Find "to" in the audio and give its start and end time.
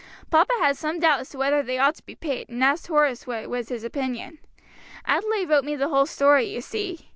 1.29-1.37, 1.93-2.03